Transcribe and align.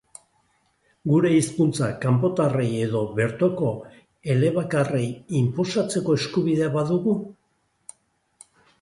Gure 1.11 1.33
hizkuntza, 1.39 1.89
kanpotarrei 2.05 2.71
edo 2.87 3.03
bertoko 3.21 3.71
elebakarrei, 4.37 5.05
inposatzeko 5.45 6.19
eskubidea 6.23 6.75
badugu? 6.81 7.19